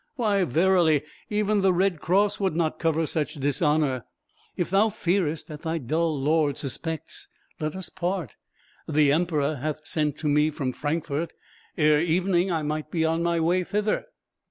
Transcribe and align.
Why, 0.15 0.45
verily, 0.45 1.03
even 1.29 1.61
the 1.61 1.71
red 1.71 1.99
cross 2.01 2.39
would 2.39 2.55
not 2.55 2.79
cover 2.79 3.05
such 3.05 3.35
dishonour. 3.35 4.03
If 4.57 4.71
thou 4.71 4.89
fearest 4.89 5.47
that 5.47 5.61
thy 5.61 5.77
dull 5.77 6.19
lord 6.19 6.57
suspects, 6.57 7.27
let 7.59 7.75
us 7.75 7.89
part. 7.89 8.35
The 8.87 9.11
emperor 9.11 9.57
hath 9.57 9.85
sent 9.85 10.17
to 10.17 10.27
me 10.27 10.49
from 10.49 10.71
Frankfort. 10.71 11.33
Ere 11.77 12.01
evening 12.01 12.51
I 12.51 12.63
might 12.63 12.89
be 12.89 13.05
on 13.05 13.21
my 13.21 13.39
way 13.39 13.63
thither." 13.63 14.07